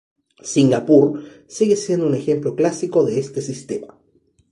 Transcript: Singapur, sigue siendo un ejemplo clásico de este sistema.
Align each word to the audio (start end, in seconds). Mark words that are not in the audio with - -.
Singapur, 0.41 1.21
sigue 1.45 1.75
siendo 1.75 2.07
un 2.07 2.15
ejemplo 2.15 2.55
clásico 2.55 3.05
de 3.05 3.19
este 3.19 3.39
sistema. 3.43 3.99